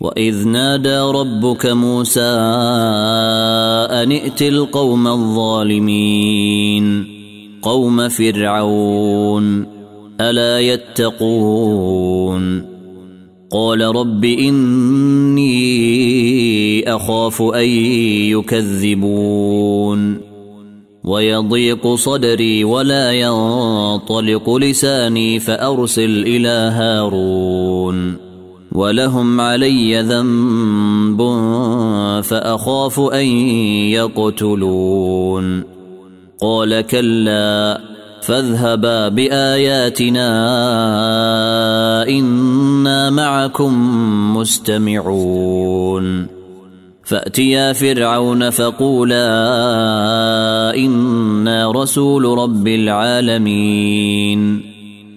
[0.00, 2.20] واذ نادى ربك موسى
[3.90, 7.06] ان ائت القوم الظالمين
[7.62, 9.66] قوم فرعون
[10.20, 12.64] الا يتقون
[13.52, 15.50] قال رب اني
[16.96, 17.68] اخاف ان
[18.38, 20.20] يكذبون
[21.04, 28.29] ويضيق صدري ولا ينطلق لساني فارسل إلى هارون
[28.72, 31.18] ولهم علي ذنب
[32.22, 33.26] فاخاف ان
[33.90, 35.64] يقتلون
[36.40, 37.80] قال كلا
[38.22, 40.28] فاذهبا باياتنا
[42.08, 43.74] أنا معكم
[44.36, 46.26] مستمعون
[47.04, 49.26] فاتيا فرعون فقولا
[50.76, 54.30] أنا رسول رب العالمين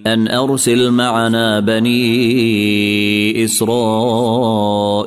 [0.07, 5.03] أن أرسل معنا بني إسرائيل.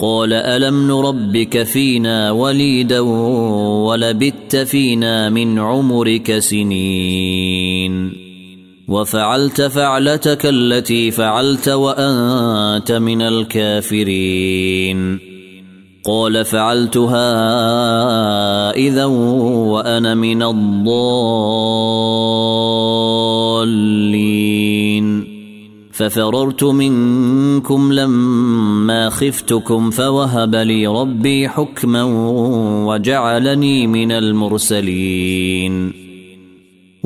[0.00, 8.12] قال ألم نربك فينا وليدا ولبت فينا من عمرك سنين.
[8.88, 15.27] وفعلت فعلتك التي فعلت وأنت من الكافرين.
[16.08, 17.30] قال فعلتها
[18.70, 20.88] إذا وأنا من الضالين.
[25.92, 32.02] ففررت منكم لما خفتكم فوهب لي ربي حكما
[32.86, 36.07] وجعلني من المرسلين.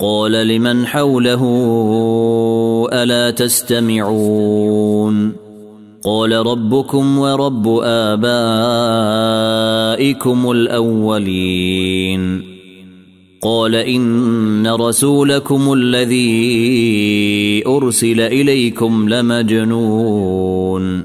[0.00, 1.42] قال لمن حوله
[2.92, 5.32] ألا تستمعون؟
[6.04, 8.20] قال ربكم ورب آبائكم
[10.50, 12.42] الأولين.
[13.42, 21.02] قال إن رسولكم الذي أرسل إليكم لمجنون.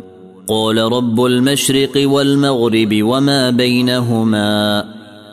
[0.47, 4.94] قال رب المشرق والمغرب وما بينهما.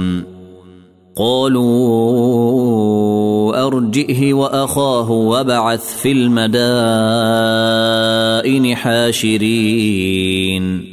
[0.00, 0.24] تامرون
[1.16, 1.66] قالوا
[3.66, 10.84] أرجئه وأخاه وابعث في المدائن حاشرين.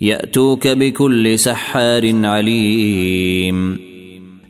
[0.00, 3.78] يأتوك بكل سحار عليم.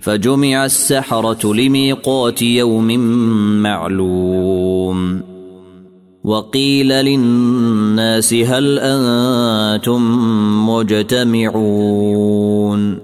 [0.00, 2.98] فجمع السحرة لميقات يوم
[3.62, 5.20] معلوم.
[6.24, 10.02] وقيل للناس هل أنتم
[10.70, 13.03] مجتمعون.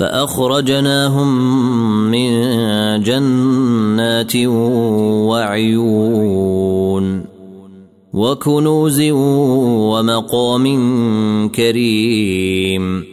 [0.00, 1.28] فأخرجناهم
[2.10, 2.30] من
[3.02, 4.36] جنات
[5.26, 7.24] وعيون
[8.12, 10.66] وكنوز ومقام
[11.48, 13.04] كريم.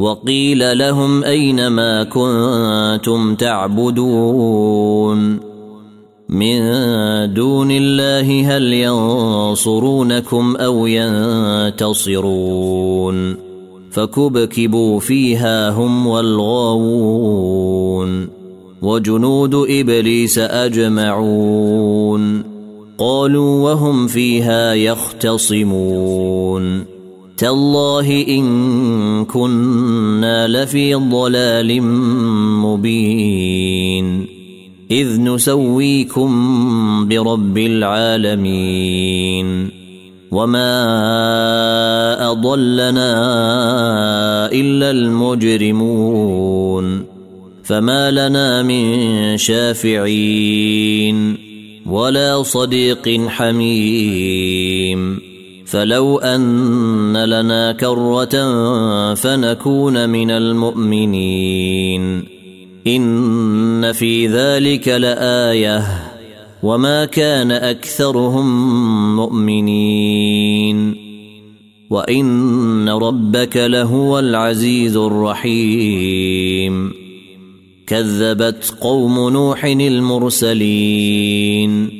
[0.00, 5.40] وقيل لهم أين ما كنتم تعبدون
[6.28, 6.60] من
[7.34, 10.86] دون الله هل ينصرونكم أو
[11.66, 13.36] ينتصرون
[13.90, 17.60] فكبكبوا فيها هم والغاوون
[18.82, 22.42] وجنود إبليس أجمعون
[22.98, 26.10] قالوا وهم فيها يختصمون
[27.40, 31.82] تالله إن كنا لفي ضلال
[32.62, 34.26] مبين.
[34.90, 36.30] إذ نسويكم
[37.08, 39.70] برب العالمين.
[40.30, 40.70] وما
[42.30, 43.12] أضلنا
[44.52, 47.04] إلا المجرمون.
[47.64, 51.36] فما لنا من شافعين.
[51.86, 55.29] ولا صديق حميم.
[55.70, 58.54] فلو أن لنا كرة
[59.14, 62.24] فنكون من المؤمنين.
[62.86, 65.84] إن في ذلك لآية.
[66.62, 70.94] وما كان أكثرهم مؤمنين.
[71.90, 76.92] وإن ربك لهو العزيز الرحيم.
[77.86, 81.99] كذبت قوم نوح المرسلين.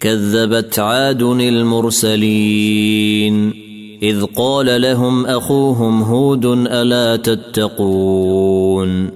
[0.00, 1.68] كذبت عاد المرسلين.
[4.02, 9.10] إذ قال لهم أخوهم هود ألا تتقون؟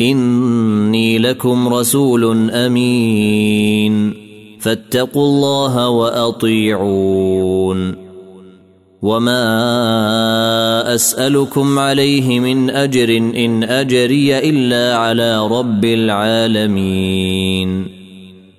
[0.00, 4.14] إني لكم رسول أمين.
[4.60, 7.94] فاتقوا الله وأطيعون.
[9.02, 18.01] وما أسألكم عليه من أجر إن أجري إلا على رب العالمين.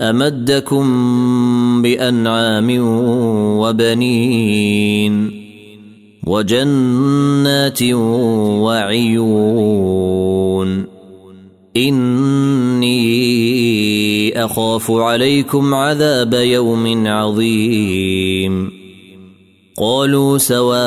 [0.00, 0.86] أمدكم
[1.82, 2.76] بأنعام
[3.58, 5.30] وبنين
[6.26, 7.82] وجنات
[8.62, 9.78] وعيون.
[11.76, 12.98] إني
[14.44, 18.77] أخاف عليكم عذاب يوم عظيم.
[19.80, 20.78] قالوا سواء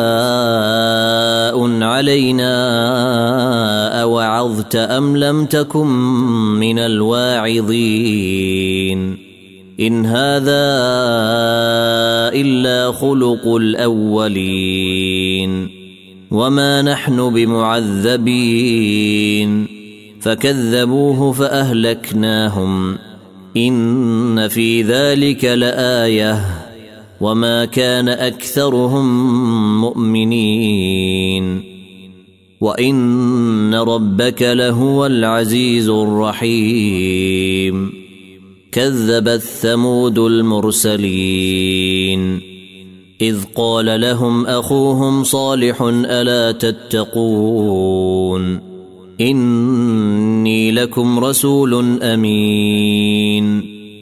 [1.84, 2.52] علينا
[4.02, 5.88] أوعظت أم لم تكن
[6.60, 9.18] من الواعظين.
[9.80, 10.72] إن هذا
[12.34, 15.70] إلا خلق الأولين.
[16.32, 18.22] وما نحن بمعذبين.
[20.22, 22.98] فكذبوه فأهلكناهم.
[23.58, 26.61] إن في ذلك لآية.
[27.22, 31.64] وما كان اكثرهم مؤمنين
[32.62, 37.92] وان ربك لهو العزيز الرحيم
[38.72, 41.82] كذبت ثمود المرسلين
[43.22, 47.92] اذ قال لهم اخوهم صالح الا تتقون
[49.22, 53.81] اني لكم رسول امين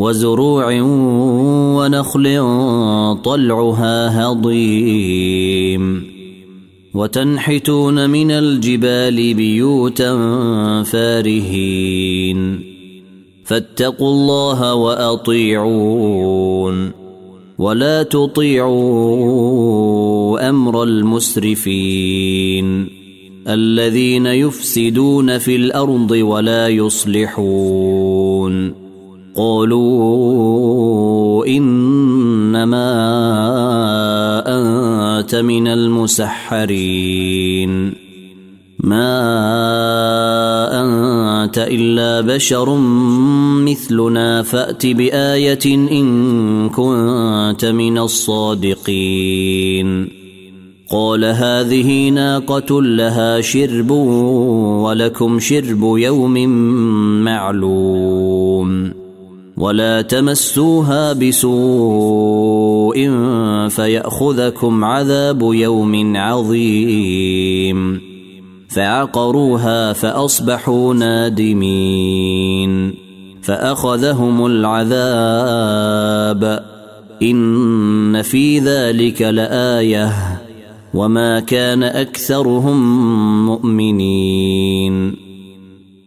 [0.00, 0.80] وزروع
[1.76, 2.24] ونخل
[3.24, 6.04] طلعها هضيم.
[6.94, 10.12] وتنحتون من الجبال بيوتا
[10.82, 12.60] فارهين.
[13.44, 16.90] فاتقوا الله وأطيعون.
[17.58, 18.78] ولا تطيعوا
[20.48, 22.88] أمر المسرفين.
[23.48, 28.79] الذين يفسدون في الأرض ولا يصلحون.
[29.36, 30.80] قالوا
[31.46, 32.90] إنما
[34.46, 36.90] أنت من المسحرين.
[38.84, 39.20] ما
[40.72, 42.76] أنت إلا بشر
[43.64, 49.40] مثلنا فأت بآية إن كنت من الصادقين.
[50.90, 53.90] قال هذه ناقة لها شرب
[54.80, 56.48] ولكم شرب يوم
[57.24, 58.99] معلوم.
[59.60, 63.10] ولا تمسوها بسوء
[63.68, 68.00] فيأخذكم عذاب يوم عظيم.
[68.68, 72.94] فعقروها فأصبحوا نادمين.
[73.42, 76.64] فأخذهم العذاب.
[77.22, 80.12] إن في ذلك لآيةٌ.
[80.94, 82.80] وما كان أكثرهم
[83.46, 85.29] مؤمنين.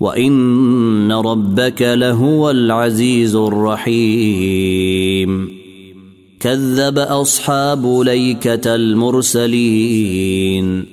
[0.00, 5.48] وان ربك لهو العزيز الرحيم.
[6.40, 10.84] كذب اصحاب ليكه المرسلين.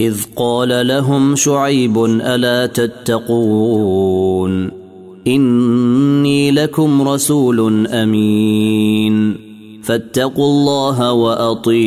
[0.00, 4.70] اذ قال لهم شعيب الا تتقون؟
[5.26, 9.36] اني لكم رسول امين.
[9.82, 11.80] فاتقوا الله واطيعون.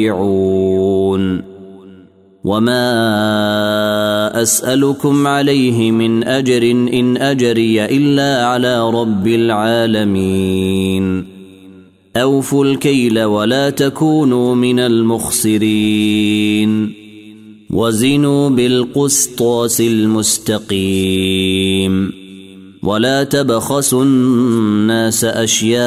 [2.43, 2.81] وما
[4.41, 11.25] اسالكم عليه من اجر ان اجري الا على رب العالمين
[12.15, 16.13] اوفوا الكيل ولا تكونوا من المخسرين
[17.69, 21.13] وزنوا بالقسطاس المستقيم
[22.83, 25.85] ولا تبخسوا الناس اشياءهم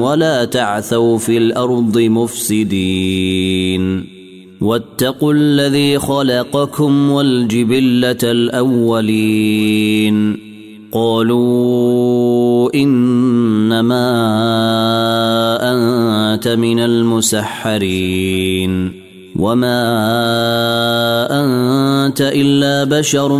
[0.00, 3.38] ولا تعثوا في الأرض مفسدين
[4.60, 10.38] واتقوا الذي خلقكم والجبلة الأولين.
[10.92, 14.08] قالوا إنما
[15.62, 18.92] أنت من المسحرين.
[19.36, 19.80] وما
[21.30, 23.38] أنت إلا بشر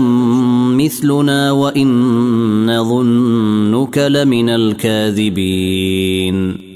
[0.79, 6.68] مثلنا وإن نظنك لمن الكاذبين.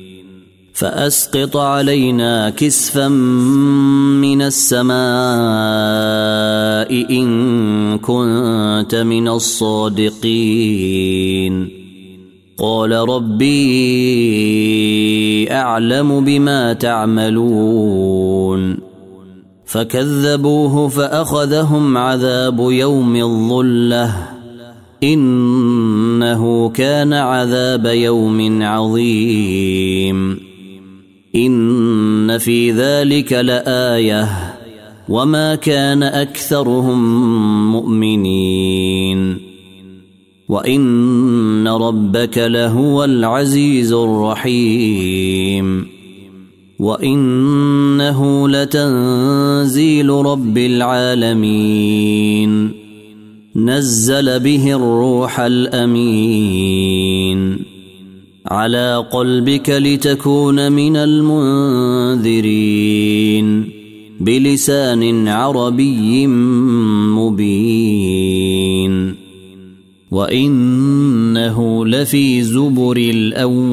[0.83, 4.93] فأسقط علينا كسفا من السماء
[7.11, 10.23] إن كنت من الصادقين.
[12.59, 13.63] قال ربي
[15.53, 18.79] أعلم بما تعملون.
[19.67, 24.15] فكذبوه فأخذهم عذاب يوم الظلة.
[25.03, 30.52] إنه كان عذاب يوم عظيم.
[31.37, 34.29] إن في ذلك لآية
[35.09, 39.39] وما كان أكثرهم مؤمنين.
[40.49, 45.87] وإن ربك لهو العزيز الرحيم.
[46.79, 52.71] وإنه لتنزيل رب العالمين.
[53.57, 57.22] نزل به الروح الأمين.
[58.53, 62.23] على قلبك لتكون من المنذرين
[64.21, 66.27] بلسان عربي
[67.17, 69.15] مبين.
[70.11, 73.73] وإنه لفي زبر الأولين.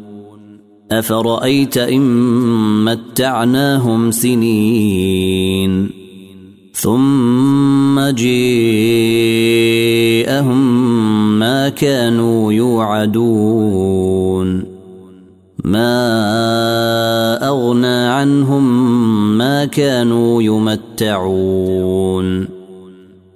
[0.91, 2.01] أفرأيت إن
[2.85, 5.89] متعناهم سنين
[6.73, 8.41] ثم جيءهم
[11.39, 14.01] ما كانوا يوعدون
[15.63, 18.63] ما أغنى عنهم
[19.37, 21.81] ما كانوا يمتعون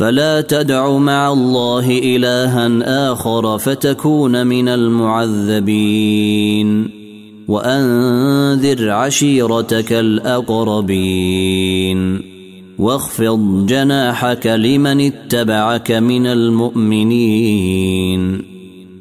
[0.00, 6.90] فلا تدع مع الله إلها آخر فتكون من المعذبين.
[7.48, 12.20] وأنذر عشيرتك الأقربين.
[12.78, 18.42] واخفض جناحك لمن اتبعك من المؤمنين.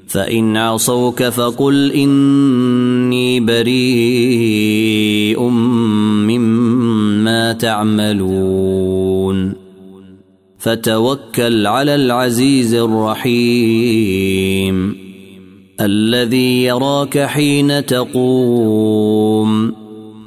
[0.07, 5.43] فإن عصوك فقل إني بريء
[6.29, 9.59] مما تعملون.
[10.60, 14.30] فتوكل على العزيز الرحيم
[15.82, 19.74] الذي يراك حين تقوم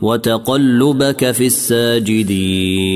[0.03, 2.93] وتقلبك في الساجدين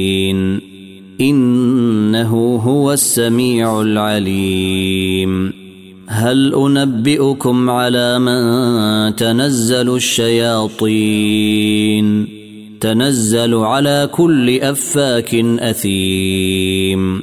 [1.21, 5.53] إنه هو السميع العليم
[6.09, 11.47] هل أنبئكم على من تنزل الشياطين
[12.81, 17.23] تنزل على كل أفاك أثيم